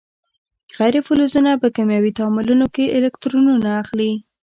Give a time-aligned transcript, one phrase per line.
[0.77, 4.11] غیر فلزونه په کیمیاوي تعاملونو کې الکترونونه اخلي.